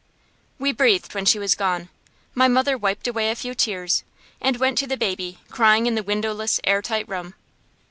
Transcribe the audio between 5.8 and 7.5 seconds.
in the windowless, air tight room.